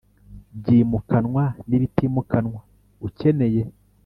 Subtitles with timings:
[0.57, 2.59] byimukanwa n ibitimukanwa
[3.07, 3.63] ukeneye